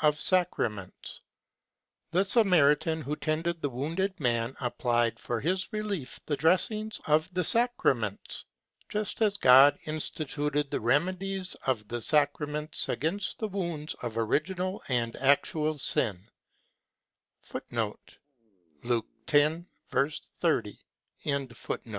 [0.00, 1.20] Of Sacraments
[2.10, 7.44] The Samaritan who tended the wounded man, applied for his relief the dressings of the
[7.44, 8.44] sacraments,^
[8.88, 15.16] just as God instituted the remedies of the sacraments against the wounds of original and
[15.16, 16.30] actual sin.